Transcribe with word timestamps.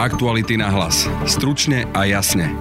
Aktuality 0.00 0.56
na 0.56 0.72
hlas. 0.72 1.04
Stručne 1.28 1.84
a 1.92 2.08
jasne. 2.08 2.56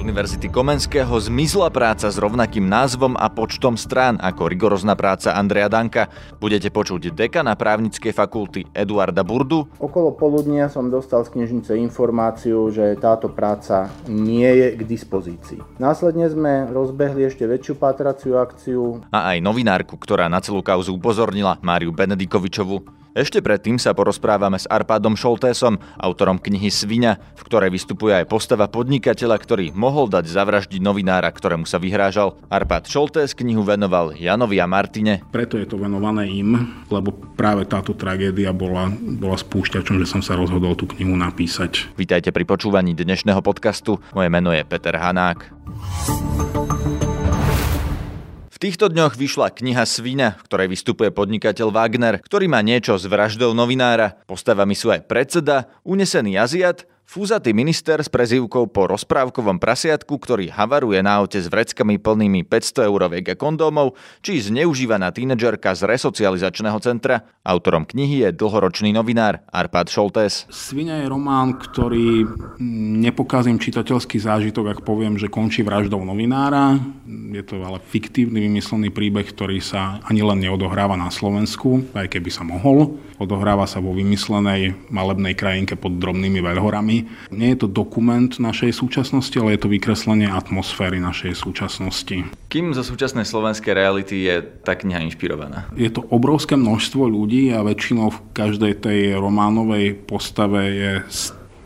Univerzity 0.00 0.48
Komenského 0.48 1.12
zmizla 1.12 1.68
práca 1.68 2.08
s 2.08 2.16
rovnakým 2.16 2.64
názvom 2.64 3.20
a 3.20 3.28
počtom 3.28 3.76
strán 3.76 4.16
ako 4.16 4.48
rigorozná 4.48 4.96
práca 4.96 5.36
Andreja 5.36 5.68
Danka. 5.68 6.08
Budete 6.40 6.72
počuť 6.72 7.12
dekana 7.12 7.52
právnickej 7.52 8.16
fakulty 8.16 8.64
Eduarda 8.72 9.20
Burdu. 9.20 9.68
Okolo 9.76 10.16
poludnia 10.16 10.72
som 10.72 10.88
dostal 10.88 11.20
z 11.28 11.36
knižnice 11.36 11.76
informáciu, 11.76 12.72
že 12.72 12.96
táto 12.96 13.28
práca 13.28 13.92
nie 14.08 14.48
je 14.48 14.72
k 14.72 14.82
dispozícii. 14.88 15.60
Následne 15.76 16.32
sme 16.32 16.72
rozbehli 16.72 17.28
ešte 17.28 17.44
väčšiu 17.44 17.76
pátraciu 17.76 18.40
akciu. 18.40 19.04
A 19.12 19.36
aj 19.36 19.44
novinárku, 19.44 20.00
ktorá 20.00 20.32
na 20.32 20.40
celú 20.40 20.64
kauzu 20.64 20.96
upozornila, 20.96 21.60
Máriu 21.60 21.92
Benedikovičovu. 21.92 22.99
Ešte 23.10 23.42
predtým 23.42 23.74
sa 23.74 23.90
porozprávame 23.90 24.54
s 24.54 24.70
Arpádom 24.70 25.18
Šoltésom, 25.18 25.82
autorom 25.98 26.38
knihy 26.38 26.70
Svinia, 26.70 27.18
v 27.34 27.42
ktorej 27.42 27.74
vystupuje 27.74 28.14
aj 28.14 28.30
postava 28.30 28.70
podnikateľa, 28.70 29.34
ktorý 29.34 29.66
mohol 29.74 30.06
dať 30.06 30.30
zavraždiť 30.30 30.78
novinára, 30.78 31.26
ktorému 31.26 31.66
sa 31.66 31.82
vyhrážal. 31.82 32.38
Arpád 32.46 32.86
Šoltés 32.86 33.34
knihu 33.34 33.66
venoval 33.66 34.14
Janovi 34.14 34.62
a 34.62 34.70
Martine. 34.70 35.26
Preto 35.34 35.58
je 35.58 35.66
to 35.66 35.74
venované 35.74 36.30
im, 36.30 36.54
lebo 36.86 37.10
práve 37.34 37.66
táto 37.66 37.98
tragédia 37.98 38.54
bola, 38.54 38.86
bola 38.94 39.34
spúšťačom, 39.34 39.98
že 39.98 40.06
som 40.06 40.22
sa 40.22 40.38
rozhodol 40.38 40.78
tú 40.78 40.86
knihu 40.94 41.18
napísať. 41.18 41.90
Vítajte 41.98 42.30
pri 42.30 42.46
počúvaní 42.46 42.94
dnešného 42.94 43.42
podcastu. 43.42 43.98
Moje 44.14 44.30
meno 44.30 44.54
je 44.54 44.62
Peter 44.62 44.94
Hanák 44.94 45.50
týchto 48.60 48.92
dňoch 48.92 49.16
vyšla 49.16 49.56
kniha 49.56 49.88
Svina, 49.88 50.36
v 50.36 50.44
ktorej 50.44 50.68
vystupuje 50.68 51.08
podnikateľ 51.08 51.72
Wagner, 51.72 52.20
ktorý 52.20 52.46
má 52.52 52.60
niečo 52.60 53.00
s 53.00 53.08
vraždou 53.08 53.56
novinára. 53.56 54.20
Postavami 54.28 54.76
sú 54.76 54.92
aj 54.92 55.08
predseda, 55.08 55.72
unesený 55.88 56.36
Aziat, 56.36 56.84
Fúzatý 57.10 57.50
minister 57.50 57.98
s 57.98 58.06
prezývkou 58.06 58.70
po 58.70 58.86
rozprávkovom 58.86 59.58
prasiatku, 59.58 60.14
ktorý 60.14 60.46
havaruje 60.54 61.02
na 61.02 61.18
aute 61.18 61.42
s 61.42 61.50
vreckami 61.50 61.98
plnými 61.98 62.46
500 62.46 62.86
euroviek 62.86 63.26
a 63.26 63.34
kondómov, 63.34 63.98
či 64.22 64.38
zneužívaná 64.38 65.10
tínedžerka 65.10 65.74
z 65.74 65.90
resocializačného 65.90 66.78
centra. 66.78 67.26
Autorom 67.42 67.82
knihy 67.82 68.22
je 68.22 68.30
dlhoročný 68.30 68.94
novinár 68.94 69.42
Arpad 69.50 69.90
Šoltés. 69.90 70.46
Svinia 70.54 71.02
je 71.02 71.10
román, 71.10 71.58
ktorý 71.58 72.30
nepokazím 73.02 73.58
čitateľský 73.58 74.22
zážitok, 74.22 74.78
ak 74.78 74.86
poviem, 74.86 75.18
že 75.18 75.26
končí 75.26 75.66
vraždou 75.66 76.06
novinára. 76.06 76.78
Je 77.10 77.42
to 77.42 77.58
ale 77.58 77.82
fiktívny 77.90 78.46
vymyslený 78.46 78.94
príbeh, 78.94 79.26
ktorý 79.26 79.58
sa 79.58 79.98
ani 80.06 80.22
len 80.22 80.46
neodohráva 80.46 80.94
na 80.94 81.10
Slovensku, 81.10 81.90
aj 81.90 82.06
keby 82.06 82.30
sa 82.30 82.46
mohol. 82.46 83.02
Odohráva 83.18 83.66
sa 83.66 83.82
vo 83.82 83.98
vymyslenej 83.98 84.94
malebnej 84.94 85.34
krajinke 85.34 85.74
pod 85.74 85.98
drobnými 85.98 86.38
veľhorami 86.38 86.99
nie 87.30 87.52
je 87.54 87.64
to 87.64 87.68
dokument 87.70 88.30
našej 88.30 88.74
súčasnosti, 88.74 89.36
ale 89.38 89.56
je 89.56 89.62
to 89.62 89.72
vykreslenie 89.72 90.26
atmosféry 90.26 90.98
našej 90.98 91.36
súčasnosti. 91.36 92.26
Kým 92.50 92.74
zo 92.74 92.82
súčasnej 92.82 93.28
slovenskej 93.28 93.72
reality 93.76 94.26
je 94.26 94.42
tá 94.64 94.74
kniha 94.74 95.04
inšpirovaná? 95.06 95.70
Je 95.78 95.90
to 95.92 96.02
obrovské 96.10 96.58
množstvo 96.58 97.06
ľudí 97.06 97.54
a 97.54 97.62
väčšinou 97.62 98.10
v 98.10 98.22
každej 98.34 98.72
tej 98.82 99.00
románovej 99.18 99.94
postave 100.06 100.60
je 100.70 100.92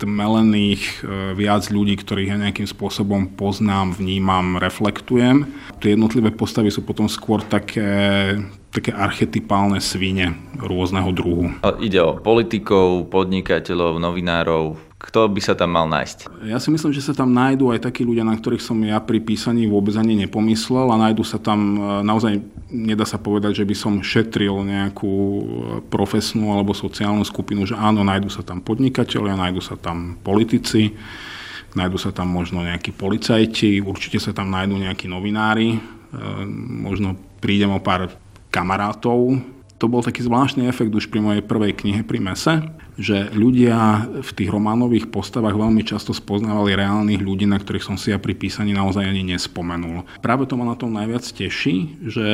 stmelených 0.04 0.82
e, 0.82 0.92
viac 1.38 1.64
ľudí, 1.70 1.96
ktorých 1.96 2.34
ja 2.34 2.36
nejakým 2.36 2.68
spôsobom 2.68 3.32
poznám, 3.38 3.96
vnímam, 3.96 4.60
reflektujem. 4.60 5.48
Tie 5.80 5.96
jednotlivé 5.96 6.34
postavy 6.34 6.68
sú 6.68 6.84
potom 6.84 7.08
skôr 7.08 7.40
také 7.40 8.36
také 8.74 8.90
archetypálne 8.90 9.78
svine 9.78 10.34
rôzneho 10.58 11.14
druhu. 11.14 11.54
Ide 11.78 12.02
o 12.02 12.18
politikov, 12.18 13.06
podnikateľov, 13.06 14.02
novinárov, 14.02 14.74
kto 15.04 15.28
by 15.28 15.40
sa 15.44 15.52
tam 15.52 15.76
mal 15.76 15.84
nájsť? 15.84 16.48
Ja 16.48 16.56
si 16.56 16.72
myslím, 16.72 16.96
že 16.96 17.04
sa 17.04 17.12
tam 17.12 17.28
nájdú 17.36 17.68
aj 17.76 17.84
takí 17.84 18.08
ľudia, 18.08 18.24
na 18.24 18.32
ktorých 18.32 18.64
som 18.64 18.80
ja 18.80 18.96
pri 19.04 19.20
písaní 19.20 19.68
vôbec 19.68 19.92
ani 20.00 20.16
nepomyslel 20.24 20.88
a 20.88 20.96
nájdu 20.96 21.20
sa 21.20 21.36
tam, 21.36 21.60
e, 21.76 21.80
naozaj 22.00 22.40
nedá 22.72 23.04
sa 23.04 23.20
povedať, 23.20 23.60
že 23.60 23.68
by 23.68 23.76
som 23.76 24.00
šetril 24.00 24.64
nejakú 24.64 25.12
e, 25.12 25.42
profesnú 25.92 26.56
alebo 26.56 26.72
sociálnu 26.72 27.20
skupinu, 27.20 27.68
že 27.68 27.76
áno, 27.76 28.00
nájdu 28.00 28.32
sa 28.32 28.40
tam 28.40 28.64
podnikateľia, 28.64 29.36
nájdu 29.36 29.60
sa 29.60 29.76
tam 29.76 30.16
politici, 30.24 30.96
nájdu 31.76 32.00
sa 32.00 32.08
tam 32.08 32.32
možno 32.32 32.64
nejakí 32.64 32.96
policajti, 32.96 33.84
určite 33.84 34.16
sa 34.16 34.32
tam 34.32 34.48
nájdú 34.48 34.80
nejakí 34.80 35.04
novinári, 35.04 35.76
e, 35.76 35.78
možno 36.80 37.20
prídem 37.44 37.76
o 37.76 37.84
pár 37.84 38.08
kamarátov. 38.48 39.36
To 39.82 39.90
bol 39.90 40.06
taký 40.06 40.22
zvláštny 40.22 40.70
efekt 40.70 40.94
už 40.94 41.10
pri 41.10 41.20
mojej 41.20 41.42
prvej 41.42 41.74
knihe 41.74 42.06
pri 42.06 42.22
Mese, 42.22 42.54
že 42.94 43.26
ľudia 43.34 44.06
v 44.22 44.30
tých 44.30 44.48
románových 44.48 45.10
postavách 45.10 45.58
veľmi 45.58 45.82
často 45.82 46.14
spoznávali 46.14 46.78
reálnych 46.78 47.18
ľudí, 47.18 47.44
na 47.44 47.58
ktorých 47.58 47.82
som 47.82 47.96
si 47.98 48.14
ja 48.14 48.22
pri 48.22 48.38
písaní 48.38 48.70
naozaj 48.70 49.02
ani 49.02 49.26
nespomenul. 49.34 50.06
Práve 50.22 50.46
to 50.46 50.54
ma 50.54 50.64
na 50.64 50.78
tom 50.78 50.94
najviac 50.94 51.26
teší, 51.26 52.06
že 52.06 52.26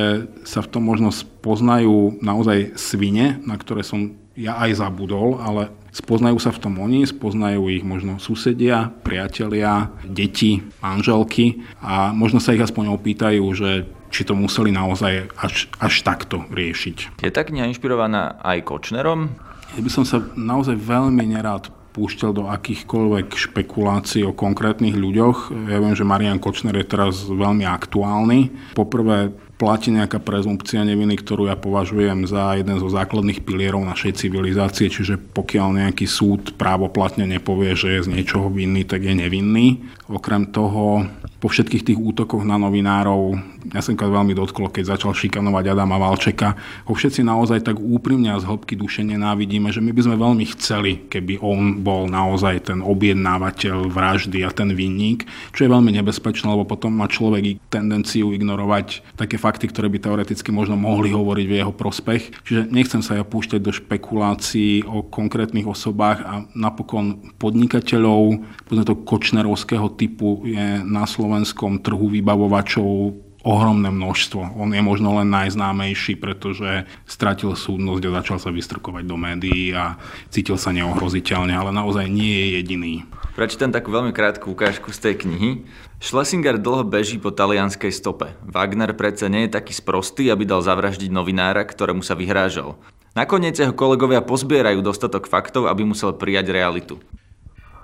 sa 0.44 0.60
v 0.60 0.70
tom 0.70 0.84
možno 0.84 1.08
spoznajú 1.08 2.20
naozaj 2.20 2.76
svine, 2.76 3.40
na 3.48 3.56
ktoré 3.56 3.82
som 3.82 4.20
ja 4.36 4.60
aj 4.60 4.78
zabudol, 4.78 5.40
ale 5.40 5.72
spoznajú 5.90 6.38
sa 6.38 6.50
v 6.54 6.62
tom 6.62 6.78
oni, 6.78 7.06
spoznajú 7.06 7.70
ich 7.70 7.84
možno 7.84 8.18
susedia, 8.22 8.90
priatelia, 9.02 9.90
deti, 10.06 10.62
manželky 10.82 11.62
a 11.82 12.14
možno 12.14 12.38
sa 12.38 12.54
ich 12.54 12.62
aspoň 12.62 12.94
opýtajú, 12.94 13.44
že 13.54 13.70
či 14.10 14.26
to 14.26 14.34
museli 14.34 14.74
naozaj 14.74 15.30
až, 15.38 15.70
až 15.78 15.94
takto 16.02 16.42
riešiť. 16.50 17.22
Je 17.22 17.30
tá 17.30 17.46
kniha 17.46 17.70
inšpirovaná 17.70 18.42
aj 18.42 18.66
Kočnerom? 18.66 19.30
Ja 19.78 19.80
by 19.86 19.90
som 19.90 20.02
sa 20.02 20.18
naozaj 20.34 20.74
veľmi 20.74 21.22
nerád 21.30 21.70
púšťal 21.90 22.30
do 22.34 22.46
akýchkoľvek 22.50 23.34
špekulácií 23.34 24.22
o 24.22 24.34
konkrétnych 24.34 24.94
ľuďoch. 24.94 25.50
Ja 25.70 25.78
viem, 25.82 25.94
že 25.94 26.06
Marian 26.06 26.38
Kočner 26.38 26.74
je 26.78 26.86
teraz 26.86 27.26
veľmi 27.26 27.66
aktuálny. 27.66 28.74
Poprvé 28.78 29.34
platí 29.60 29.92
nejaká 29.92 30.24
prezumpcia 30.24 30.88
neviny, 30.88 31.20
ktorú 31.20 31.52
ja 31.52 31.60
považujem 31.60 32.24
za 32.24 32.56
jeden 32.56 32.80
zo 32.80 32.88
základných 32.88 33.44
pilierov 33.44 33.84
našej 33.84 34.16
civilizácie, 34.16 34.88
čiže 34.88 35.20
pokiaľ 35.20 35.84
nejaký 35.84 36.08
súd 36.08 36.56
právoplatne 36.56 37.28
nepovie, 37.28 37.76
že 37.76 38.00
je 38.00 38.08
z 38.08 38.12
niečoho 38.16 38.48
vinný, 38.48 38.88
tak 38.88 39.04
je 39.04 39.12
nevinný. 39.12 39.84
Okrem 40.08 40.48
toho, 40.48 41.04
po 41.40 41.48
všetkých 41.48 41.86
tých 41.88 41.98
útokoch 41.98 42.44
na 42.44 42.60
novinárov, 42.60 43.40
ja 43.72 43.80
som 43.84 43.96
veľmi 43.96 44.32
dotklo, 44.32 44.72
keď 44.72 44.96
začal 44.96 45.12
šikanovať 45.12 45.72
Adama 45.72 46.00
Valčeka, 46.00 46.56
ho 46.88 46.92
všetci 46.92 47.24
naozaj 47.24 47.64
tak 47.64 47.76
úprimne 47.76 48.32
a 48.32 48.40
z 48.40 48.48
hĺbky 48.48 48.76
duše 48.76 49.04
nenávidíme, 49.04 49.68
že 49.68 49.84
my 49.84 49.92
by 49.92 50.00
sme 50.04 50.16
veľmi 50.16 50.44
chceli, 50.56 50.92
keby 51.08 51.40
on 51.44 51.84
bol 51.84 52.08
naozaj 52.08 52.72
ten 52.72 52.80
objednávateľ 52.80 53.88
vraždy 53.88 54.44
a 54.44 54.50
ten 54.52 54.72
vinník, 54.72 55.28
čo 55.52 55.64
je 55.64 55.72
veľmi 55.72 55.92
nebezpečné, 56.00 56.48
lebo 56.48 56.64
potom 56.64 56.92
má 56.92 57.08
človek 57.08 57.60
tendenciu 57.68 58.32
ignorovať 58.32 59.16
také 59.16 59.36
fakty, 59.36 59.68
ktoré 59.68 59.88
by 59.92 59.98
teoreticky 60.00 60.52
možno 60.52 60.76
mohli 60.76 61.12
hovoriť 61.12 61.46
v 61.48 61.56
jeho 61.60 61.72
prospech. 61.72 62.44
Čiže 62.44 62.68
nechcem 62.68 63.00
sa 63.00 63.16
ja 63.16 63.24
púšťať 63.24 63.60
do 63.60 63.72
špekulácií 63.72 64.84
o 64.84 65.04
konkrétnych 65.04 65.68
osobách 65.68 66.18
a 66.24 66.44
napokon 66.52 67.32
podnikateľov, 67.36 68.40
povedzme 68.68 68.84
to 68.84 68.96
kočnerovského 69.04 69.88
typu 69.96 70.44
je 70.44 70.80
na 70.84 71.04
slovenskom 71.30 71.78
trhu 71.78 72.10
vybavovačov 72.10 73.14
ohromné 73.46 73.86
množstvo. 73.94 74.58
On 74.58 74.66
je 74.74 74.82
možno 74.82 75.22
len 75.22 75.30
najznámejší, 75.30 76.18
pretože 76.18 76.90
stratil 77.06 77.54
súdnosť 77.54 78.02
a 78.10 78.14
začal 78.18 78.38
sa 78.42 78.50
vystrkovať 78.50 79.06
do 79.06 79.14
médií 79.14 79.70
a 79.70 79.94
cítil 80.26 80.58
sa 80.58 80.74
neohroziteľne, 80.74 81.54
ale 81.54 81.70
naozaj 81.70 82.10
nie 82.10 82.34
je 82.34 82.46
jediný. 82.58 82.94
Prečítam 83.38 83.70
takú 83.70 83.94
veľmi 83.94 84.10
krátku 84.10 84.50
ukážku 84.50 84.90
z 84.90 84.98
tej 85.06 85.14
knihy. 85.22 85.62
Schlesinger 86.02 86.58
dlho 86.58 86.82
beží 86.82 87.22
po 87.22 87.30
talianskej 87.30 87.94
stope. 87.94 88.34
Wagner 88.42 88.90
predsa 88.92 89.30
nie 89.30 89.46
je 89.46 89.54
taký 89.54 89.70
sprostý, 89.70 90.34
aby 90.34 90.42
dal 90.42 90.66
zavraždiť 90.66 91.14
novinára, 91.14 91.62
ktorému 91.62 92.02
sa 92.02 92.18
vyhrážal. 92.18 92.74
Nakoniec 93.14 93.54
jeho 93.54 93.72
kolegovia 93.72 94.18
pozbierajú 94.18 94.82
dostatok 94.82 95.30
faktov, 95.30 95.70
aby 95.70 95.86
musel 95.86 96.10
prijať 96.10 96.50
realitu. 96.50 96.98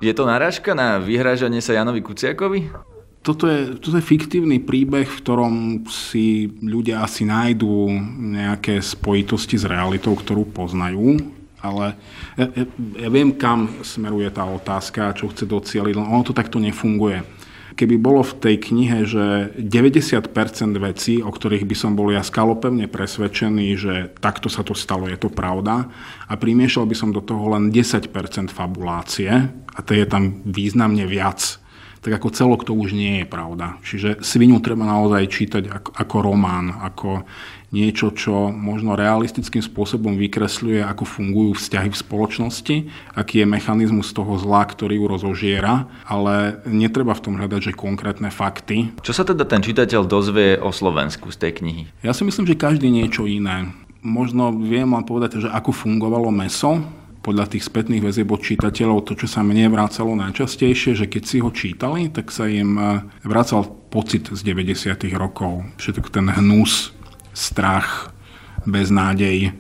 Je 0.02 0.10
to 0.12 0.26
narážka 0.28 0.76
na 0.76 0.98
vyhrážanie 1.00 1.62
sa 1.64 1.72
Janovi 1.72 2.04
Kuciakovi? 2.04 2.95
Toto 3.26 3.50
je, 3.50 3.74
toto 3.82 3.98
je 3.98 4.06
fiktívny 4.06 4.62
príbeh, 4.62 5.02
v 5.02 5.18
ktorom 5.18 5.82
si 5.90 6.46
ľudia 6.62 7.02
asi 7.02 7.26
nájdú 7.26 7.90
nejaké 8.38 8.78
spojitosti 8.78 9.58
s 9.58 9.66
realitou, 9.66 10.14
ktorú 10.14 10.46
poznajú, 10.54 11.18
ale 11.58 11.98
ja, 12.38 12.46
ja, 12.54 12.64
ja 13.02 13.08
viem, 13.10 13.34
kam 13.34 13.82
smeruje 13.82 14.30
tá 14.30 14.46
otázka, 14.46 15.18
čo 15.18 15.26
chce 15.34 15.42
docieliť, 15.42 15.98
ono 15.98 16.22
to 16.22 16.30
takto 16.30 16.62
nefunguje. 16.62 17.26
Keby 17.74 17.98
bolo 17.98 18.22
v 18.22 18.38
tej 18.38 18.56
knihe, 18.62 19.02
že 19.02 19.50
90% 19.58 20.30
vecí, 20.78 21.18
o 21.18 21.28
ktorých 21.28 21.66
by 21.66 21.76
som 21.76 21.98
bol 21.98 22.14
ja 22.14 22.22
skalopevne 22.22 22.86
presvedčený, 22.86 23.66
že 23.74 23.94
takto 24.22 24.46
sa 24.46 24.62
to 24.62 24.78
stalo, 24.78 25.10
je 25.10 25.18
to 25.18 25.34
pravda, 25.34 25.90
a 26.30 26.32
primiešal 26.38 26.86
by 26.86 26.94
som 26.94 27.10
do 27.10 27.26
toho 27.26 27.58
len 27.58 27.74
10% 27.74 28.06
fabulácie, 28.54 29.34
a 29.50 29.78
to 29.82 29.98
je 29.98 30.06
tam 30.06 30.46
významne 30.46 31.10
viac 31.10 31.65
tak 32.00 32.12
ako 32.16 32.28
celok 32.34 32.62
to 32.64 32.72
už 32.72 32.92
nie 32.96 33.22
je 33.22 33.26
pravda. 33.26 33.78
Čiže 33.82 34.22
svinu 34.24 34.58
treba 34.60 34.86
naozaj 34.86 35.22
čítať 35.28 35.64
ako, 35.70 35.90
ako 35.96 36.16
román, 36.22 36.70
ako 36.82 37.26
niečo, 37.74 38.14
čo 38.14 38.54
možno 38.54 38.94
realistickým 38.94 39.60
spôsobom 39.60 40.14
vykresľuje, 40.14 40.86
ako 40.86 41.04
fungujú 41.04 41.58
vzťahy 41.58 41.90
v 41.90 42.00
spoločnosti, 42.00 42.76
aký 43.18 43.42
je 43.42 43.46
mechanizmus 43.46 44.14
toho 44.14 44.38
zla, 44.38 44.62
ktorý 44.64 44.96
ju 44.96 45.06
rozožiera, 45.10 45.90
ale 46.06 46.62
netreba 46.64 47.12
v 47.12 47.22
tom 47.26 47.34
hľadať, 47.36 47.72
že 47.72 47.72
konkrétne 47.76 48.30
fakty. 48.30 48.94
Čo 49.02 49.12
sa 49.12 49.26
teda 49.26 49.42
ten 49.44 49.60
čitateľ 49.66 50.06
dozvie 50.06 50.56
o 50.56 50.70
Slovensku 50.70 51.28
z 51.34 51.36
tej 51.42 51.52
knihy? 51.60 51.82
Ja 52.06 52.14
si 52.14 52.22
myslím, 52.22 52.46
že 52.46 52.56
každý 52.56 52.86
niečo 52.88 53.26
iné. 53.26 53.74
Možno 54.06 54.54
viem 54.54 54.86
len 54.86 55.02
povedať, 55.02 55.42
že 55.42 55.50
ako 55.50 55.74
fungovalo 55.74 56.30
meso, 56.30 56.86
podľa 57.26 57.50
tých 57.50 57.66
spätných 57.66 58.06
väzieb 58.06 58.30
od 58.30 58.38
čitateľov 58.38 59.02
to, 59.02 59.18
čo 59.18 59.26
sa 59.26 59.42
mne 59.42 59.66
vrácalo 59.74 60.14
najčastejšie, 60.14 60.94
že 60.94 61.10
keď 61.10 61.22
si 61.26 61.42
ho 61.42 61.50
čítali, 61.50 62.06
tak 62.06 62.30
sa 62.30 62.46
im 62.46 62.78
eh, 62.78 63.02
vracal 63.26 63.66
pocit 63.90 64.30
z 64.30 64.40
90. 64.46 64.94
rokov. 65.18 65.66
Všetko 65.82 66.06
ten 66.14 66.30
hnus, 66.30 66.94
strach, 67.34 68.14
beznádej. 68.62 69.58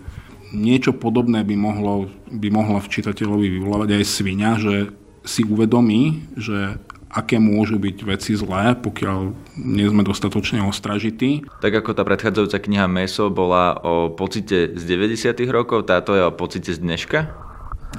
Niečo 0.54 0.94
podobné 0.94 1.42
by 1.42 1.56
mohlo, 1.58 2.06
by 2.30 2.48
mohlo 2.54 2.78
v 2.78 2.90
čitateľovi 2.94 3.58
vyvolávať 3.58 3.98
aj 3.98 4.04
svinia, 4.06 4.54
že 4.62 4.94
si 5.26 5.42
uvedomí, 5.42 6.22
že 6.38 6.78
aké 7.10 7.40
môžu 7.40 7.80
byť 7.80 7.96
veci 8.06 8.36
zlé, 8.36 8.76
pokiaľ 8.78 9.18
nie 9.58 9.88
sme 9.88 10.04
dostatočne 10.04 10.62
ostražití. 10.62 11.48
Tak 11.64 11.82
ako 11.82 11.96
tá 11.96 12.04
predchádzajúca 12.04 12.58
kniha 12.60 12.86
Meso 12.86 13.32
bola 13.32 13.74
o 13.80 14.12
pocite 14.12 14.76
z 14.76 14.82
90. 14.84 15.32
rokov, 15.48 15.88
táto 15.88 16.12
je 16.12 16.22
o 16.22 16.30
pocite 16.30 16.70
z 16.70 16.78
dneška? 16.78 17.45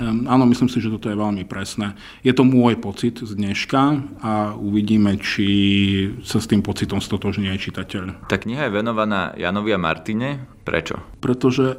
Áno, 0.03 0.43
myslím 0.45 0.69
si, 0.69 0.77
že 0.77 0.93
toto 0.93 1.09
je 1.09 1.17
veľmi 1.17 1.43
presné. 1.49 1.97
Je 2.21 2.31
to 2.31 2.45
môj 2.45 2.77
pocit 2.77 3.17
z 3.17 3.33
dneška 3.33 3.81
a 4.21 4.53
uvidíme, 4.53 5.17
či 5.17 5.47
sa 6.21 6.37
s 6.37 6.45
tým 6.45 6.61
pocitom 6.61 7.01
stotožní 7.01 7.49
aj 7.49 7.63
čitateľ. 7.69 8.29
Tá 8.29 8.37
kniha 8.37 8.69
je 8.69 8.75
venovaná 8.77 9.33
Janovi 9.33 9.73
a 9.73 9.79
Martine. 9.81 10.45
Prečo? 10.61 11.01
Pretože 11.17 11.65
e, 11.73 11.77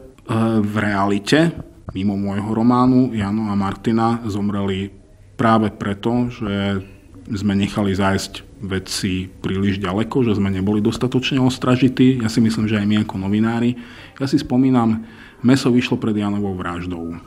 v 0.59 0.75
realite, 0.83 1.55
mimo 1.95 2.19
môjho 2.19 2.51
románu, 2.53 3.15
Jano 3.15 3.49
a 3.49 3.55
Martina 3.55 4.21
zomreli 4.27 4.91
práve 5.39 5.71
preto, 5.71 6.27
že 6.29 6.83
sme 7.29 7.55
nechali 7.55 7.93
zájsť 7.93 8.49
veci 8.65 9.29
príliš 9.29 9.79
ďaleko, 9.79 10.27
že 10.27 10.35
sme 10.35 10.51
neboli 10.51 10.83
dostatočne 10.83 11.39
ostražití. 11.39 12.19
Ja 12.19 12.33
si 12.33 12.43
myslím, 12.43 12.67
že 12.67 12.81
aj 12.81 12.87
my 12.89 12.97
ako 13.07 13.15
novinári. 13.21 13.79
Ja 14.19 14.27
si 14.27 14.41
spomínam, 14.41 15.07
meso 15.45 15.71
vyšlo 15.71 16.01
pred 16.01 16.17
Janovou 16.19 16.57
vraždou. 16.59 17.21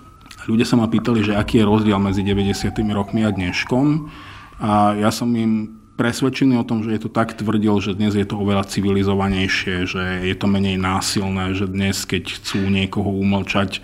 Ľudia 0.50 0.66
sa 0.66 0.74
ma 0.74 0.90
pýtali, 0.90 1.22
že 1.22 1.38
aký 1.38 1.62
je 1.62 1.70
rozdiel 1.70 2.02
medzi 2.02 2.26
90. 2.26 2.74
rokmi 2.98 3.22
a 3.22 3.30
dneškom. 3.30 4.10
A 4.58 4.98
ja 4.98 5.14
som 5.14 5.30
im 5.38 5.82
presvedčený 6.02 6.58
o 6.58 6.66
tom, 6.66 6.82
že 6.82 6.98
je 6.98 7.02
to 7.06 7.14
tak 7.14 7.38
tvrdil, 7.38 7.78
že 7.78 7.94
dnes 7.94 8.18
je 8.18 8.26
to 8.26 8.42
oveľa 8.42 8.66
civilizovanejšie, 8.66 9.86
že 9.86 10.04
je 10.26 10.34
to 10.34 10.50
menej 10.50 10.82
násilné, 10.82 11.54
že 11.54 11.70
dnes, 11.70 12.10
keď 12.10 12.42
chcú 12.42 12.74
niekoho 12.74 13.14
umlčať, 13.14 13.78
e, 13.78 13.82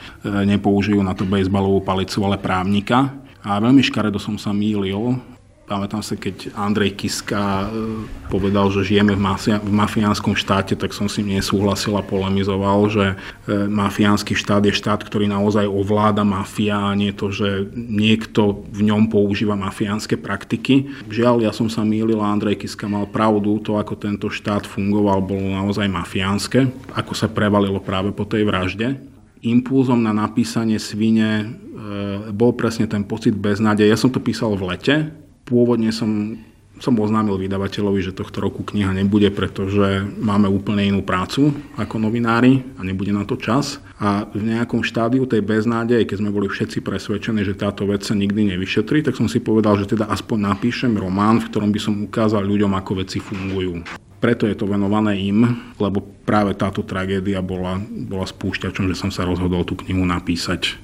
nepoužijú 0.49 0.97
na 1.05 1.13
to 1.13 1.29
bejsbalovú 1.29 1.85
palicu, 1.85 2.25
ale 2.25 2.41
právnika. 2.41 3.13
A 3.45 3.61
veľmi 3.61 3.85
škaredo 3.85 4.17
som 4.17 4.41
sa 4.41 4.49
mýlil 4.49 5.21
Pamätám 5.67 5.99
sa, 5.99 6.15
keď 6.15 6.55
Andrej 6.55 6.95
Kiska 6.95 7.67
e, 7.67 8.07
povedal, 8.31 8.71
že 8.71 8.87
žijeme 8.87 9.19
v, 9.19 9.19
mafia- 9.19 9.59
v 9.59 9.67
mafiánskom 9.67 10.31
štáte, 10.31 10.79
tak 10.79 10.95
som 10.95 11.11
s 11.11 11.19
ním 11.19 11.35
nesúhlasil 11.35 11.91
a 11.99 12.07
polemizoval, 12.07 12.87
že 12.87 13.05
e, 13.11 13.67
mafiánsky 13.67 14.31
štát 14.31 14.63
je 14.63 14.71
štát, 14.71 15.03
ktorý 15.03 15.27
naozaj 15.27 15.67
ovláda 15.67 16.23
mafia 16.23 16.79
a 16.79 16.95
nie 16.95 17.11
to, 17.11 17.35
že 17.35 17.67
niekto 17.75 18.63
v 18.71 18.87
ňom 18.87 19.11
používa 19.11 19.59
mafiánske 19.59 20.15
praktiky. 20.15 20.87
Žiaľ, 21.11 21.43
ja 21.43 21.51
som 21.51 21.67
sa 21.67 21.83
mýlil 21.83 22.23
a 22.23 22.31
Andrej 22.31 22.63
Kiska 22.63 22.87
mal 22.87 23.03
pravdu, 23.03 23.59
to 23.59 23.75
ako 23.75 23.99
tento 23.99 24.31
štát 24.31 24.63
fungoval, 24.63 25.19
bolo 25.19 25.51
naozaj 25.51 25.91
mafiánske, 25.91 26.71
ako 26.95 27.11
sa 27.11 27.27
prevalilo 27.27 27.83
práve 27.83 28.15
po 28.15 28.23
tej 28.23 28.47
vražde 28.47 28.95
impulzom 29.37 30.01
na 30.01 30.09
napísanie 30.15 30.81
svine 30.81 31.29
e, 31.29 31.45
bol 32.33 32.57
presne 32.57 32.89
ten 32.89 33.05
pocit 33.05 33.37
beznádeje. 33.37 33.85
Ja 33.85 33.95
som 33.95 34.09
to 34.09 34.17
písal 34.17 34.57
v 34.57 34.73
lete, 34.73 34.95
Pôvodne 35.47 35.95
som, 35.95 36.35
som 36.83 36.91
oznámil 36.99 37.39
vydavateľovi, 37.39 38.03
že 38.03 38.11
tohto 38.11 38.43
roku 38.43 38.67
kniha 38.67 38.91
nebude, 38.91 39.31
pretože 39.31 40.03
máme 40.19 40.51
úplne 40.51 40.91
inú 40.91 41.07
prácu 41.07 41.55
ako 41.79 41.95
novinári 42.03 42.67
a 42.75 42.83
nebude 42.83 43.15
na 43.15 43.23
to 43.23 43.39
čas. 43.39 43.79
A 43.97 44.27
v 44.27 44.43
nejakom 44.43 44.83
štádiu 44.83 45.23
tej 45.23 45.41
beznádeje, 45.41 46.03
keď 46.03 46.17
sme 46.19 46.35
boli 46.35 46.51
všetci 46.51 46.83
presvedčení, 46.83 47.47
že 47.47 47.55
táto 47.55 47.87
vec 47.87 48.03
sa 48.03 48.11
nikdy 48.11 48.53
nevyšetrí, 48.53 49.07
tak 49.07 49.15
som 49.15 49.31
si 49.31 49.39
povedal, 49.39 49.79
že 49.79 49.87
teda 49.87 50.11
aspoň 50.11 50.51
napíšem 50.51 50.91
román, 50.99 51.39
v 51.39 51.47
ktorom 51.49 51.71
by 51.71 51.79
som 51.79 51.95
ukázal 52.03 52.43
ľuďom, 52.43 52.75
ako 52.75 52.91
veci 53.01 53.23
fungujú. 53.23 53.87
Preto 54.17 54.49
je 54.49 54.57
to 54.57 54.65
venované 54.65 55.13
im, 55.29 55.45
lebo 55.77 56.01
práve 56.25 56.57
táto 56.57 56.81
tragédia 56.81 57.37
bola, 57.45 57.77
bola 57.79 58.25
spúšťačom, 58.25 58.89
že 58.89 58.97
som 58.97 59.13
sa 59.13 59.23
rozhodol 59.23 59.61
tú 59.61 59.77
knihu 59.77 60.01
napísať 60.03 60.81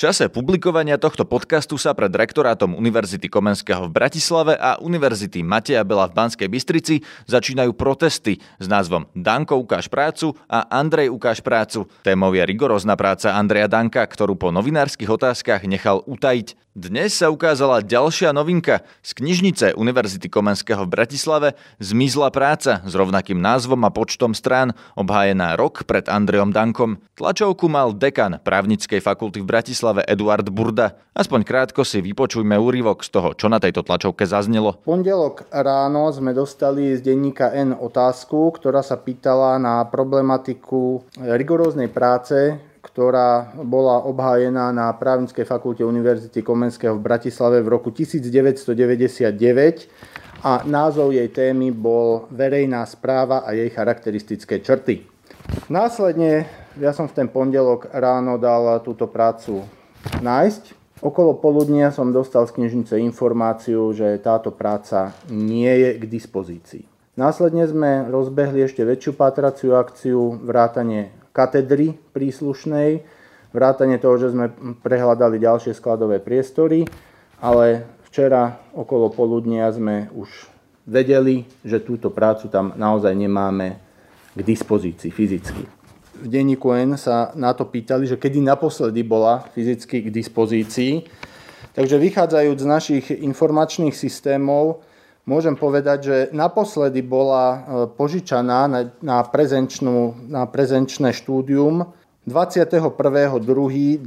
čase 0.00 0.32
publikovania 0.32 0.96
tohto 0.96 1.28
podcastu 1.28 1.76
sa 1.76 1.92
pred 1.92 2.08
rektorátom 2.08 2.72
Univerzity 2.72 3.28
Komenského 3.28 3.84
v 3.84 3.92
Bratislave 3.92 4.56
a 4.56 4.80
Univerzity 4.80 5.44
Mateja 5.44 5.84
Bela 5.84 6.08
v 6.08 6.16
Banskej 6.16 6.48
Bystrici 6.48 7.04
začínajú 7.28 7.76
protesty 7.76 8.40
s 8.56 8.64
názvom 8.64 9.04
Danko 9.12 9.60
ukáž 9.60 9.92
prácu 9.92 10.32
a 10.48 10.64
Andrej 10.72 11.12
ukáž 11.12 11.44
prácu. 11.44 11.84
Témou 12.00 12.32
je 12.32 12.40
rigorózna 12.48 12.96
práca 12.96 13.36
Andreja 13.36 13.68
Danka, 13.68 14.00
ktorú 14.00 14.40
po 14.40 14.48
novinárskych 14.48 15.12
otázkach 15.12 15.68
nechal 15.68 16.00
utajiť. 16.08 16.56
Dnes 16.70 17.18
sa 17.18 17.34
ukázala 17.34 17.82
ďalšia 17.82 18.30
novinka. 18.30 18.86
Z 19.02 19.18
knižnice 19.18 19.74
Univerzity 19.74 20.30
Komenského 20.30 20.86
v 20.86 21.02
Bratislave 21.02 21.48
zmizla 21.82 22.30
práca 22.30 22.78
s 22.86 22.94
rovnakým 22.94 23.42
názvom 23.42 23.82
a 23.82 23.90
počtom 23.90 24.38
strán, 24.38 24.78
obhájená 24.94 25.58
rok 25.58 25.82
pred 25.82 26.06
Andrejom 26.06 26.54
Dankom. 26.54 27.02
Tlačovku 27.18 27.66
mal 27.66 27.90
dekan 27.90 28.38
právnickej 28.38 29.02
fakulty 29.02 29.42
v 29.42 29.50
Bratislave 29.50 30.06
Eduard 30.06 30.46
Burda. 30.46 30.94
Aspoň 31.10 31.42
krátko 31.42 31.82
si 31.82 31.98
vypočujme 32.06 32.54
úryvok 32.54 33.02
z 33.02 33.18
toho, 33.18 33.34
čo 33.34 33.50
na 33.50 33.58
tejto 33.58 33.82
tlačovke 33.82 34.22
zaznelo. 34.22 34.78
pondelok 34.86 35.50
ráno 35.50 36.06
sme 36.14 36.30
dostali 36.30 36.94
z 36.94 37.02
denníka 37.02 37.50
N 37.50 37.74
otázku, 37.74 38.54
ktorá 38.54 38.86
sa 38.86 38.94
pýtala 38.94 39.58
na 39.58 39.82
problematiku 39.90 41.02
rigoróznej 41.18 41.90
práce 41.90 42.62
ktorá 42.80 43.52
bola 43.60 44.02
obhájená 44.04 44.72
na 44.72 44.92
právnickej 44.96 45.44
fakulte 45.44 45.84
Univerzity 45.84 46.40
Komenského 46.40 46.96
v 46.96 47.04
Bratislave 47.04 47.60
v 47.60 47.68
roku 47.68 47.92
1999 47.92 49.36
a 50.40 50.64
názov 50.64 51.12
jej 51.12 51.28
témy 51.28 51.68
bol 51.70 52.24
Verejná 52.32 52.88
správa 52.88 53.44
a 53.44 53.52
jej 53.52 53.68
charakteristické 53.68 54.64
črty. 54.64 55.04
Následne 55.68 56.48
ja 56.80 56.96
som 56.96 57.04
v 57.10 57.16
ten 57.16 57.28
pondelok 57.28 57.92
ráno 57.92 58.40
dal 58.40 58.80
túto 58.80 59.04
prácu 59.10 59.66
nájsť. 60.22 60.78
Okolo 61.00 61.36
poludnia 61.36 61.92
som 61.92 62.12
dostal 62.12 62.44
z 62.44 62.60
knižnice 62.60 63.00
informáciu, 63.00 63.92
že 63.96 64.20
táto 64.20 64.52
práca 64.52 65.16
nie 65.32 65.68
je 65.68 65.90
k 65.96 66.04
dispozícii. 66.04 66.84
Následne 67.16 67.68
sme 67.68 68.08
rozbehli 68.08 68.64
ešte 68.64 68.84
väčšiu 68.84 69.12
patraciu 69.16 69.76
akciu 69.76 70.40
vrátanie 70.40 71.19
katedry 71.30 71.94
príslušnej, 72.14 73.02
vrátane 73.50 73.98
toho, 73.98 74.16
že 74.18 74.30
sme 74.34 74.50
prehľadali 74.82 75.42
ďalšie 75.42 75.74
skladové 75.74 76.22
priestory, 76.22 76.86
ale 77.42 77.86
včera 78.10 78.58
okolo 78.74 79.10
poludnia 79.10 79.70
sme 79.70 80.10
už 80.14 80.28
vedeli, 80.86 81.46
že 81.62 81.82
túto 81.82 82.10
prácu 82.10 82.50
tam 82.50 82.74
naozaj 82.74 83.14
nemáme 83.14 83.78
k 84.34 84.40
dispozícii 84.42 85.10
fyzicky. 85.10 85.62
V 86.20 86.26
denníku 86.28 86.74
N 86.76 87.00
sa 87.00 87.32
na 87.32 87.56
to 87.56 87.64
pýtali, 87.64 88.04
že 88.04 88.20
kedy 88.20 88.44
naposledy 88.44 89.00
bola 89.00 89.46
fyzicky 89.56 90.04
k 90.04 90.08
dispozícii. 90.12 91.08
Takže 91.70 91.96
vychádzajúc 91.96 92.58
z 92.58 92.66
našich 92.66 93.06
informačných 93.14 93.94
systémov, 93.94 94.82
môžem 95.28 95.56
povedať, 95.56 95.98
že 96.02 96.16
naposledy 96.32 97.02
bola 97.04 97.46
e, 97.46 97.58
požičaná 97.92 98.66
na, 98.68 98.80
na, 99.00 99.22
prezenčné 100.46 101.12
štúdium 101.12 101.92
21.2.2011 102.28 104.04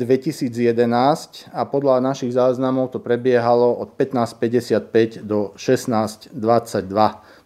a 1.49 1.61
podľa 1.65 1.95
našich 1.99 2.31
záznamov 2.37 2.93
to 2.93 3.01
prebiehalo 3.01 3.73
od 3.73 3.97
15.55 3.97 5.25
do 5.25 5.51
16.22. 5.57 6.37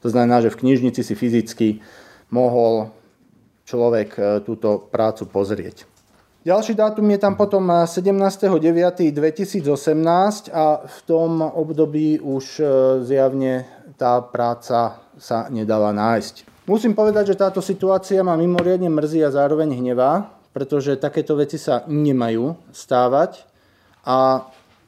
To 0.03 0.07
znamená, 0.11 0.43
že 0.43 0.51
v 0.51 0.59
knižnici 0.59 1.01
si 1.07 1.15
fyzicky 1.15 1.79
mohol 2.29 2.91
človek 3.63 4.09
e, 4.15 4.43
túto 4.43 4.79
prácu 4.79 5.25
pozrieť. 5.27 5.96
Ďalší 6.47 6.79
dátum 6.79 7.03
je 7.11 7.19
tam 7.19 7.35
potom 7.35 7.67
17.9.2018 7.67 9.67
a 10.55 10.79
v 10.79 10.99
tom 11.03 11.43
období 11.43 12.23
už 12.23 12.63
e, 12.63 12.65
zjavne 13.03 13.67
tá 13.99 14.23
práca 14.23 15.03
sa 15.19 15.51
nedala 15.51 15.91
nájsť. 15.91 16.63
Musím 16.63 16.95
povedať, 16.95 17.35
že 17.35 17.39
táto 17.43 17.59
situácia 17.59 18.23
ma 18.23 18.39
mimoriadne 18.39 18.87
mrzí 18.87 19.27
a 19.27 19.35
zároveň 19.35 19.75
hnevá, 19.75 20.39
pretože 20.55 20.95
takéto 20.95 21.35
veci 21.35 21.59
sa 21.59 21.83
nemajú 21.83 22.55
stávať 22.71 23.43
a 24.07 24.47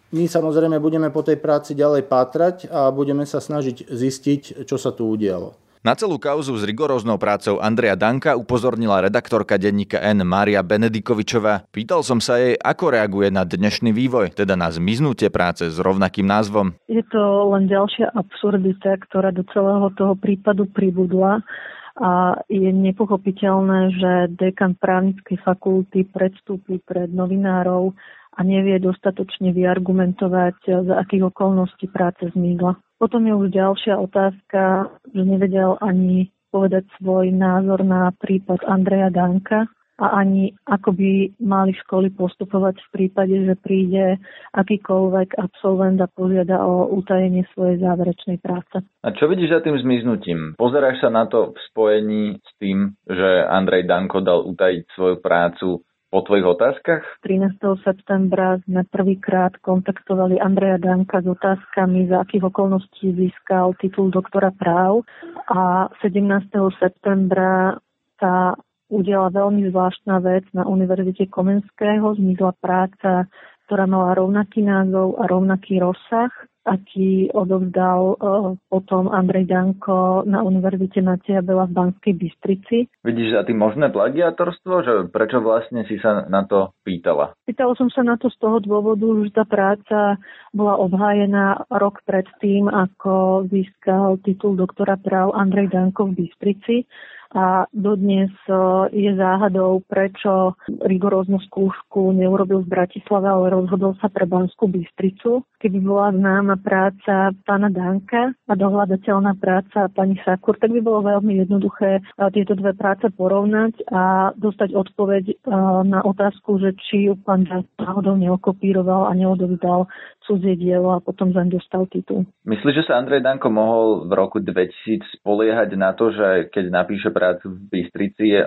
My 0.10 0.26
samozrejme 0.26 0.82
budeme 0.82 1.14
po 1.14 1.22
tej 1.22 1.38
práci 1.38 1.78
ďalej 1.78 2.10
pátrať 2.10 2.66
a 2.74 2.90
budeme 2.90 3.30
sa 3.30 3.38
snažiť 3.38 3.94
zistiť, 3.94 4.66
čo 4.66 4.82
sa 4.82 4.90
tu 4.90 5.06
udialo. 5.06 5.54
Na 5.80 5.96
celú 5.96 6.20
kauzu 6.20 6.60
s 6.60 6.68
rigoróznou 6.68 7.16
prácou 7.16 7.64
Andreja 7.64 7.96
Danka 7.96 8.36
upozornila 8.36 9.00
redaktorka 9.00 9.56
denníka 9.56 9.96
N. 10.04 10.28
Mária 10.28 10.60
Benedikovičová. 10.60 11.64
Pýtal 11.72 12.04
som 12.04 12.20
sa 12.20 12.36
jej, 12.36 12.60
ako 12.60 13.00
reaguje 13.00 13.32
na 13.32 13.48
dnešný 13.48 13.96
vývoj, 13.96 14.36
teda 14.36 14.60
na 14.60 14.68
zmiznutie 14.68 15.32
práce 15.32 15.72
s 15.72 15.80
rovnakým 15.80 16.28
názvom. 16.28 16.76
Je 16.92 17.00
to 17.08 17.24
len 17.56 17.72
ďalšia 17.72 18.12
absurdita, 18.12 19.00
ktorá 19.08 19.32
do 19.32 19.48
celého 19.56 19.88
toho 19.96 20.20
prípadu 20.20 20.68
pribudla 20.68 21.48
a 21.96 22.36
je 22.52 22.76
nepochopiteľné, 22.76 23.80
že 23.96 24.12
dekan 24.36 24.76
právnickej 24.76 25.40
fakulty 25.48 26.04
predstúpi 26.12 26.84
pred 26.84 27.08
novinárov 27.08 27.96
a 28.36 28.40
nevie 28.46 28.78
dostatočne 28.80 29.52
vyargumentovať, 29.52 30.86
za 30.86 30.96
akých 31.02 31.34
okolností 31.34 31.90
práce 31.90 32.30
zmizla. 32.32 32.78
Potom 33.00 33.24
je 33.24 33.34
už 33.36 33.48
ďalšia 33.56 33.96
otázka, 33.96 34.92
že 35.12 35.22
nevedel 35.24 35.80
ani 35.80 36.32
povedať 36.52 36.84
svoj 36.98 37.32
názor 37.32 37.86
na 37.86 38.12
prípad 38.12 38.66
Andreja 38.66 39.14
Danka 39.14 39.70
a 40.00 40.24
ani 40.24 40.56
ako 40.64 40.96
by 40.96 41.12
mali 41.44 41.76
školy 41.86 42.16
postupovať 42.16 42.80
v 42.80 42.88
prípade, 42.96 43.36
že 43.36 43.60
príde 43.60 44.16
akýkoľvek 44.56 45.36
absolvent 45.36 46.00
a 46.00 46.08
požiada 46.08 46.64
o 46.64 46.88
utajenie 46.96 47.44
svojej 47.52 47.84
záverečnej 47.84 48.40
práce. 48.40 48.80
A 49.04 49.12
čo 49.12 49.28
vidíš 49.28 49.52
za 49.52 49.60
tým 49.60 49.76
zmiznutím? 49.76 50.56
Pozeráš 50.56 51.04
sa 51.04 51.12
na 51.12 51.28
to 51.28 51.52
v 51.52 51.60
spojení 51.72 52.24
s 52.40 52.52
tým, 52.64 52.96
že 53.12 53.30
Andrej 53.52 53.92
Danko 53.92 54.24
dal 54.24 54.48
utajiť 54.48 54.84
svoju 54.96 55.16
prácu 55.20 55.84
po 56.10 56.26
tvojich 56.26 56.46
otázkach? 56.46 57.06
13. 57.22 57.62
septembra 57.86 58.58
sme 58.66 58.82
prvýkrát 58.90 59.54
kontaktovali 59.62 60.42
Andreja 60.42 60.82
Danka 60.82 61.22
s 61.22 61.28
otázkami, 61.30 62.10
za 62.10 62.26
akých 62.26 62.50
okolností 62.50 63.14
získal 63.14 63.78
titul 63.78 64.10
doktora 64.10 64.50
práv 64.50 65.06
a 65.50 65.88
17. 66.02 66.50
septembra 66.82 67.78
sa 68.18 68.58
udiala 68.90 69.30
veľmi 69.30 69.70
zvláštna 69.70 70.18
vec 70.26 70.50
na 70.52 70.66
Univerzite 70.66 71.30
Komenského. 71.30 72.18
Zmizla 72.18 72.58
práca, 72.58 73.30
ktorá 73.70 73.86
mala 73.86 74.18
rovnaký 74.18 74.66
názov 74.66 75.22
a 75.22 75.30
rovnaký 75.30 75.78
rozsah 75.78 76.34
aký 76.70 77.34
odovzdal 77.34 78.14
uh, 78.14 78.54
potom 78.70 79.10
Andrej 79.10 79.50
Danko 79.50 80.22
na 80.30 80.46
Univerzite 80.46 81.02
Matia 81.02 81.42
Bela 81.42 81.66
v 81.66 81.74
Banskej 81.74 82.14
Bystrici. 82.14 82.78
Vidíš 83.02 83.34
za 83.34 83.42
tým 83.42 83.58
možné 83.58 83.90
plagiatorstvo, 83.90 84.74
že 84.86 84.94
prečo 85.10 85.42
vlastne 85.42 85.90
si 85.90 85.98
sa 85.98 86.30
na 86.30 86.46
to 86.46 86.78
pýtala? 86.86 87.34
Pýtala 87.50 87.74
som 87.74 87.90
sa 87.90 88.06
na 88.06 88.22
to 88.22 88.30
z 88.30 88.38
toho 88.38 88.62
dôvodu, 88.62 89.10
že 89.26 89.34
tá 89.34 89.46
práca 89.50 90.22
bola 90.54 90.78
obhájená 90.78 91.66
rok 91.74 92.06
predtým, 92.06 92.70
ako 92.70 93.46
získal 93.50 94.22
titul 94.22 94.54
doktora 94.54 95.02
práv 95.02 95.34
Andrej 95.34 95.74
Danko 95.74 96.14
v 96.14 96.26
Bystrici 96.26 96.86
a 97.30 97.70
dodnes 97.74 98.34
e, 98.50 98.54
je 98.90 99.12
záhadou, 99.14 99.86
prečo 99.86 100.58
rigoróznu 100.82 101.38
skúšku 101.46 102.10
neurobil 102.18 102.66
v 102.66 102.74
Bratislave, 102.74 103.30
ale 103.30 103.54
rozhodol 103.54 103.94
sa 104.02 104.10
pre 104.10 104.26
Banskú 104.26 104.66
Bystricu. 104.66 105.46
Keby 105.60 105.80
bola 105.84 106.16
známa 106.16 106.56
práca 106.56 107.36
pána 107.44 107.68
Danka 107.68 108.32
a 108.48 108.54
dohľadateľná 108.56 109.36
práca 109.36 109.92
pani 109.92 110.16
Sakur, 110.24 110.56
tak 110.56 110.72
by 110.72 110.80
bolo 110.80 111.04
veľmi 111.04 111.44
jednoduché 111.44 112.00
e, 112.00 112.02
tieto 112.32 112.56
dve 112.56 112.72
práce 112.80 113.04
porovnať 113.12 113.84
a 113.92 114.32
dostať 114.40 114.72
odpoveď 114.72 115.24
e, 115.28 115.36
na 115.84 116.00
otázku, 116.00 116.64
že 116.64 116.80
či 116.80 117.12
ju 117.12 117.20
pán 117.20 117.44
Dank 117.44 117.68
náhodou 117.76 118.16
neokopíroval 118.16 119.12
a 119.12 119.14
neodovzdal 119.14 119.92
cudzie 120.24 120.56
dielo 120.56 120.96
a 120.96 121.04
potom 121.04 121.36
zaň 121.36 121.60
dostal 121.60 121.90
titul. 121.92 122.24
Myslíš, 122.48 122.80
že 122.80 122.88
sa 122.88 123.02
Andrej 123.02 123.26
Danko 123.26 123.52
mohol 123.52 124.08
v 124.08 124.12
roku 124.16 124.38
2000 124.40 125.20
spoliehať 125.20 125.76
na 125.76 125.92
to, 125.92 126.14
že 126.14 126.54
keď 126.56 126.66
napíše 126.72 127.10
prácu 127.12 127.52
v 127.52 127.60
Bystrici, 127.68 128.40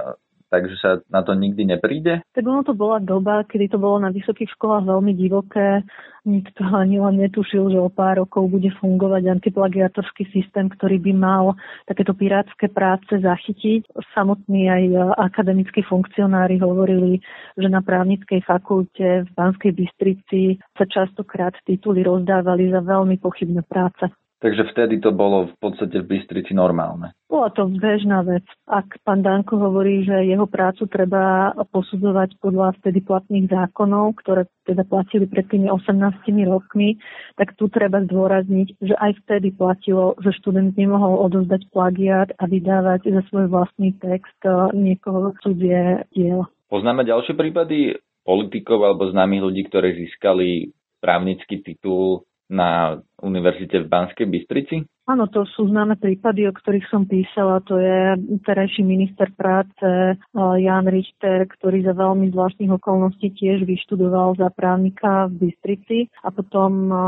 takže 0.53 0.77
sa 0.77 1.01
na 1.09 1.25
to 1.25 1.33
nikdy 1.33 1.65
nepríde? 1.65 2.21
Tak 2.37 2.45
ono 2.45 2.61
to 2.61 2.77
bola 2.77 3.01
doba, 3.01 3.49
kedy 3.49 3.73
to 3.73 3.81
bolo 3.81 3.97
na 4.05 4.13
vysokých 4.13 4.53
školách 4.53 4.85
veľmi 4.85 5.17
divoké. 5.17 5.81
Nikto 6.23 6.63
ani 6.63 7.03
len 7.03 7.19
netušil, 7.19 7.73
že 7.75 7.83
o 7.83 7.91
pár 7.91 8.23
rokov 8.23 8.47
bude 8.47 8.71
fungovať 8.79 9.27
antiplagiatorský 9.27 10.31
systém, 10.31 10.71
ktorý 10.71 11.03
by 11.03 11.13
mal 11.17 11.45
takéto 11.89 12.15
pirátske 12.15 12.71
práce 12.71 13.11
zachytiť. 13.11 13.91
Samotní 14.15 14.71
aj 14.71 14.85
akademickí 15.19 15.83
funkcionári 15.83 16.63
hovorili, 16.63 17.19
že 17.59 17.67
na 17.67 17.83
právnickej 17.83 18.39
fakulte 18.47 19.27
v 19.27 19.31
Banskej 19.35 19.75
Bystrici 19.75 20.63
sa 20.79 20.87
častokrát 20.87 21.59
tituly 21.67 22.07
rozdávali 22.07 22.71
za 22.71 22.85
veľmi 22.87 23.19
pochybné 23.19 23.67
práce. 23.67 24.07
Takže 24.43 24.75
vtedy 24.75 24.99
to 24.99 25.15
bolo 25.15 25.55
v 25.55 25.57
podstate 25.63 26.03
v 26.03 26.19
Bystrici 26.19 26.51
normálne. 26.51 27.15
Bola 27.31 27.55
to 27.55 27.71
bežná 27.71 28.27
vec. 28.27 28.43
Ak 28.67 28.99
pán 29.07 29.23
Danko 29.23 29.55
hovorí, 29.55 30.03
že 30.03 30.27
jeho 30.27 30.51
prácu 30.51 30.91
treba 30.91 31.55
posudzovať 31.71 32.43
podľa 32.43 32.75
vtedy 32.83 33.07
platných 33.07 33.47
zákonov, 33.47 34.19
ktoré 34.19 34.51
teda 34.67 34.83
platili 34.83 35.31
pred 35.31 35.47
tými 35.47 35.71
18 35.71 36.27
rokmi, 36.51 36.99
tak 37.39 37.55
tu 37.55 37.71
treba 37.71 38.03
zdôrazniť, 38.03 38.83
že 38.83 38.99
aj 38.99 39.23
vtedy 39.23 39.55
platilo, 39.55 40.19
že 40.19 40.35
študent 40.43 40.75
nemohol 40.75 41.23
odozdať 41.23 41.71
plagiát 41.71 42.35
a 42.35 42.51
vydávať 42.51 43.15
za 43.15 43.23
svoj 43.31 43.47
vlastný 43.47 43.95
text 44.03 44.43
eh, 44.43 44.75
niekoho 44.75 45.39
cudzie 45.39 46.03
dielo. 46.11 46.51
Poznáme 46.67 47.07
ďalšie 47.07 47.39
prípady 47.39 47.95
politikov 48.27 48.83
alebo 48.91 49.07
známych 49.07 49.43
ľudí, 49.47 49.63
ktorí 49.71 50.03
získali 50.03 50.75
právnický 50.99 51.63
titul 51.63 52.27
na 52.51 52.99
univerzite 53.23 53.87
v 53.87 53.91
Banskej 53.91 54.27
Bystrici? 54.27 54.77
Áno, 55.03 55.27
to 55.27 55.43
sú 55.59 55.67
známe 55.67 55.99
prípady, 55.99 56.47
o 56.47 56.55
ktorých 56.55 56.87
som 56.87 57.11
písala. 57.11 57.59
To 57.67 57.75
je 57.75 58.15
terajší 58.47 58.87
minister 58.87 59.35
práce 59.35 59.83
eh, 59.83 60.17
Jan 60.35 60.87
Richter, 60.87 61.51
ktorý 61.51 61.83
za 61.83 61.95
veľmi 61.95 62.31
zvláštnych 62.31 62.71
okolností 62.71 63.35
tiež 63.35 63.67
vyštudoval 63.67 64.39
za 64.39 64.55
právnika 64.55 65.27
v 65.27 65.51
Bystrici 65.51 66.07
a 66.23 66.31
potom 66.31 66.71
eh, 66.87 66.99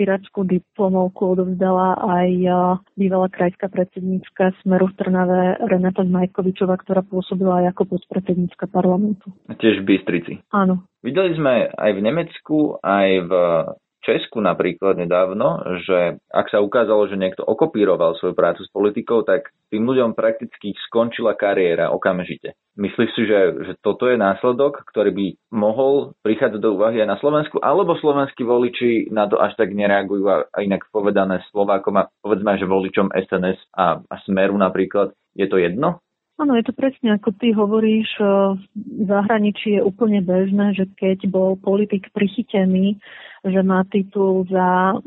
pirátskú 0.00 0.48
diplomovku 0.48 1.36
odovzdala 1.36 2.00
aj 2.00 2.30
eh, 2.32 2.54
bývalá 2.96 3.28
krajská 3.28 3.68
predsedníčka 3.68 4.56
Smeru 4.64 4.88
v 4.88 4.96
Trnave 4.96 5.40
Renata 5.68 6.08
Zmajkovičová, 6.08 6.80
ktorá 6.80 7.04
pôsobila 7.04 7.60
aj 7.60 7.76
ako 7.76 8.00
podpredsedníčka 8.00 8.72
parlamentu. 8.72 9.28
Tiež 9.52 9.84
v 9.84 9.96
Bystrici. 9.96 10.40
Áno. 10.48 10.88
Videli 11.04 11.36
sme 11.36 11.68
aj 11.76 11.90
v 11.92 12.00
Nemecku, 12.00 12.80
aj 12.80 13.08
v 13.28 13.32
Česku 14.08 14.40
napríklad 14.40 14.96
nedávno, 14.96 15.60
že 15.84 16.16
ak 16.32 16.48
sa 16.48 16.64
ukázalo, 16.64 17.04
že 17.12 17.20
niekto 17.20 17.44
okopíroval 17.44 18.16
svoju 18.16 18.32
prácu 18.32 18.64
s 18.64 18.72
politikou, 18.72 19.20
tak 19.20 19.52
tým 19.68 19.84
ľuďom 19.84 20.16
prakticky 20.16 20.72
skončila 20.88 21.36
kariéra 21.36 21.92
okamžite. 21.92 22.56
Myslíš 22.80 23.10
si, 23.12 23.22
že, 23.28 23.40
že 23.68 23.72
toto 23.84 24.08
je 24.08 24.16
následok, 24.16 24.80
ktorý 24.88 25.12
by 25.12 25.26
mohol 25.52 26.16
prichádzať 26.24 26.56
do 26.56 26.80
úvahy 26.80 27.04
aj 27.04 27.08
na 27.12 27.20
Slovensku, 27.20 27.60
alebo 27.60 28.00
slovenskí 28.00 28.48
voliči 28.48 29.12
na 29.12 29.28
to 29.28 29.36
až 29.36 29.52
tak 29.60 29.76
nereagujú 29.76 30.24
a, 30.24 30.48
inak 30.56 30.88
povedané 30.88 31.44
Slovákom 31.52 32.00
a 32.00 32.08
povedzme, 32.24 32.56
že 32.56 32.64
voličom 32.64 33.12
SNS 33.12 33.60
a, 33.76 34.00
a 34.00 34.14
Smeru 34.24 34.56
napríklad, 34.56 35.12
je 35.36 35.44
to 35.44 35.60
jedno? 35.60 36.00
Áno, 36.38 36.54
je 36.54 36.64
to 36.64 36.72
presne 36.72 37.18
ako 37.18 37.34
ty 37.34 37.50
hovoríš, 37.50 38.14
v 38.72 39.02
zahraničí 39.10 39.74
je 39.74 39.82
úplne 39.82 40.22
bežné, 40.22 40.70
že 40.78 40.86
keď 40.94 41.26
bol 41.26 41.58
politik 41.58 42.14
prichytený 42.14 43.02
že 43.44 43.60
má 43.62 43.86
titul 43.86 44.46
za 44.50 44.98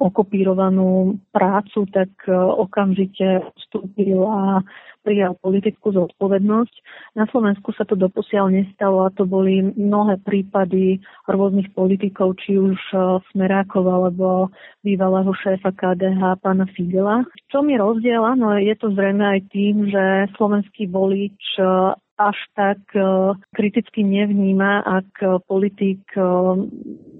okopírovanú 0.00 1.20
prácu, 1.34 1.84
tak 1.92 2.08
e, 2.24 2.32
okamžite 2.32 3.44
vstúpil 3.56 4.24
a 4.24 4.64
prijal 5.02 5.40
politickú 5.40 5.94
zodpovednosť. 5.94 6.74
Na 7.16 7.24
Slovensku 7.32 7.72
sa 7.72 7.88
to 7.88 7.96
doposiaľ 7.96 8.52
nestalo 8.52 9.08
a 9.08 9.14
to 9.14 9.24
boli 9.24 9.62
mnohé 9.72 10.20
prípady 10.20 11.00
rôznych 11.24 11.72
politikov, 11.72 12.36
či 12.44 12.60
už 12.60 12.76
e, 12.92 12.96
Smerákov 13.32 13.84
alebo 13.88 14.52
bývalého 14.84 15.32
šéfa 15.32 15.72
KDH 15.72 16.44
pána 16.44 16.68
Fidela. 16.76 17.24
V 17.24 17.48
čom 17.48 17.68
je 17.72 17.78
rozdiel? 17.80 18.22
Áno, 18.22 18.56
je 18.60 18.74
to 18.76 18.92
zrejme 18.92 19.24
aj 19.24 19.40
tým, 19.48 19.88
že 19.88 20.28
slovenský 20.36 20.88
volič 20.92 21.40
e, 21.56 21.64
až 22.18 22.34
tak 22.58 22.82
kriticky 23.54 24.02
nevníma, 24.02 24.82
ak 24.82 25.40
politik 25.46 26.02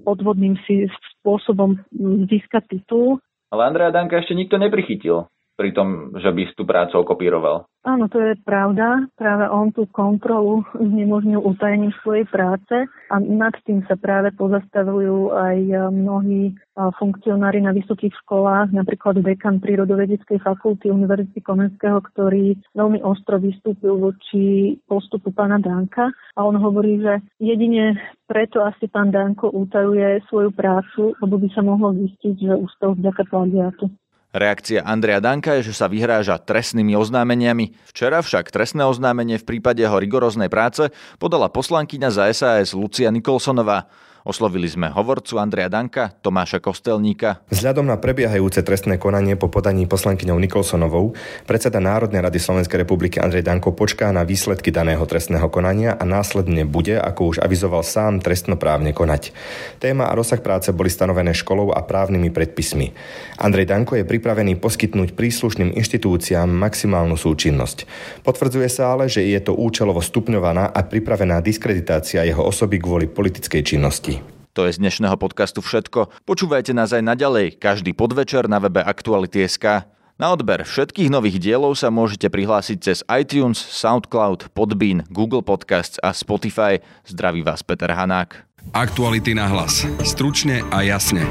podvodným 0.02 0.58
si 0.66 0.90
spôsobom 1.22 1.78
získať 2.26 2.66
titul. 2.66 3.22
Ale 3.54 3.64
Andreja 3.64 3.94
Danka 3.94 4.18
ešte 4.18 4.34
nikto 4.34 4.58
neprichytil. 4.58 5.30
Pri 5.58 5.74
tom, 5.74 6.14
že 6.14 6.30
by 6.30 6.54
tú 6.54 6.62
prácu 6.62 7.02
okopíroval. 7.02 7.66
Áno, 7.82 8.06
to 8.06 8.20
je 8.22 8.38
pravda. 8.46 9.10
Práve 9.18 9.50
on 9.50 9.74
tú 9.74 9.90
kontrolu 9.90 10.62
znemožnil 10.76 11.42
utajením 11.42 11.90
svojej 12.04 12.30
práce 12.30 12.86
a 13.10 13.16
nad 13.18 13.50
tým 13.66 13.82
sa 13.90 13.98
práve 13.98 14.30
pozastavujú 14.38 15.34
aj 15.34 15.56
mnohí 15.90 16.54
funkcionári 16.78 17.58
na 17.58 17.74
vysokých 17.74 18.14
školách, 18.22 18.70
napríklad 18.70 19.18
dekan 19.18 19.58
prírodovedeckej 19.58 20.38
fakulty 20.38 20.94
Univerzity 20.94 21.42
Komenského, 21.42 21.98
ktorý 22.14 22.54
veľmi 22.76 23.02
ostro 23.02 23.42
vystúpil 23.42 23.98
voči 23.98 24.78
postupu 24.86 25.34
pána 25.34 25.58
Danka 25.58 26.12
a 26.38 26.40
on 26.46 26.54
hovorí, 26.54 27.02
že 27.02 27.18
jedine 27.42 27.98
preto 28.30 28.62
asi 28.62 28.86
pán 28.86 29.10
Danko 29.10 29.50
utajuje 29.50 30.22
svoju 30.30 30.54
prácu, 30.54 31.18
lebo 31.18 31.34
by 31.40 31.48
sa 31.50 31.66
mohlo 31.66 31.90
zistiť, 31.96 32.46
že 32.46 32.52
ústav 32.54 32.94
vďaka 32.94 33.26
plagiátu. 33.26 33.90
Reakcia 34.28 34.84
Andreja 34.84 35.24
Danka 35.24 35.56
je, 35.56 35.72
že 35.72 35.80
sa 35.80 35.88
vyhráža 35.88 36.36
trestnými 36.36 36.92
oznámeniami. 36.92 37.72
Včera 37.88 38.20
však 38.20 38.52
trestné 38.52 38.84
oznámenie 38.84 39.40
v 39.40 39.48
prípade 39.56 39.80
jeho 39.80 39.96
rigoróznej 39.96 40.52
práce 40.52 40.92
podala 41.16 41.48
poslankyňa 41.48 42.12
za 42.12 42.28
SAS 42.36 42.76
Lucia 42.76 43.08
Nikolsonová. 43.08 43.88
Oslovili 44.28 44.68
sme 44.68 44.92
hovorcu 44.92 45.40
Andreja 45.40 45.72
Danka, 45.72 46.12
Tomáša 46.20 46.60
Kostelníka. 46.60 47.40
Vzhľadom 47.48 47.88
na 47.88 47.96
prebiehajúce 47.96 48.60
trestné 48.60 49.00
konanie 49.00 49.40
po 49.40 49.48
podaní 49.48 49.88
poslankyňou 49.88 50.36
Nikolsonovou, 50.36 51.16
predseda 51.48 51.80
Národnej 51.80 52.20
rady 52.20 52.36
Slovenskej 52.36 52.84
republiky 52.84 53.16
Andrej 53.24 53.48
Danko 53.48 53.72
počká 53.72 54.12
na 54.12 54.28
výsledky 54.28 54.68
daného 54.68 55.00
trestného 55.08 55.48
konania 55.48 55.96
a 55.96 56.04
následne 56.04 56.68
bude, 56.68 57.00
ako 57.00 57.32
už 57.32 57.36
avizoval 57.40 57.80
sám, 57.80 58.20
trestnoprávne 58.20 58.92
konať. 58.92 59.32
Téma 59.80 60.12
a 60.12 60.12
rozsah 60.12 60.44
práce 60.44 60.76
boli 60.76 60.92
stanovené 60.92 61.32
školou 61.32 61.72
a 61.72 61.80
právnymi 61.80 62.28
predpismi. 62.28 62.92
Andrej 63.40 63.72
Danko 63.72 63.96
je 63.96 64.04
pripravený 64.04 64.60
poskytnúť 64.60 65.16
príslušným 65.16 65.72
inštitúciám 65.72 66.52
maximálnu 66.52 67.16
súčinnosť. 67.16 67.88
Potvrdzuje 68.28 68.68
sa 68.68 68.92
ale, 68.92 69.08
že 69.08 69.24
je 69.24 69.40
to 69.40 69.56
účelovo 69.56 70.04
stupňovaná 70.04 70.68
a 70.68 70.84
pripravená 70.84 71.40
diskreditácia 71.40 72.28
jeho 72.28 72.44
osoby 72.44 72.76
kvôli 72.76 73.08
politickej 73.08 73.64
činnosti. 73.64 74.17
To 74.58 74.66
je 74.66 74.74
z 74.74 74.82
dnešného 74.82 75.14
podcastu 75.14 75.62
všetko. 75.62 76.26
Počúvajte 76.26 76.74
nás 76.74 76.90
aj 76.90 77.06
naďalej, 77.06 77.62
každý 77.62 77.94
podvečer 77.94 78.50
na 78.50 78.58
webe 78.58 78.82
Aktuality.sk. 78.82 79.86
Na 80.18 80.34
odber 80.34 80.66
všetkých 80.66 81.14
nových 81.14 81.38
dielov 81.38 81.78
sa 81.78 81.94
môžete 81.94 82.26
prihlásiť 82.26 82.78
cez 82.82 82.98
iTunes, 83.06 83.54
SoundCloud, 83.54 84.50
Podbean, 84.58 85.06
Google 85.14 85.46
Podcasts 85.46 86.02
a 86.02 86.10
Spotify. 86.10 86.82
Zdraví 87.06 87.46
vás 87.46 87.62
Peter 87.62 87.94
Hanák. 87.94 88.50
Aktuality 88.74 89.38
na 89.38 89.46
hlas. 89.46 89.86
Stručne 90.02 90.66
a 90.74 90.82
jasne. 90.82 91.22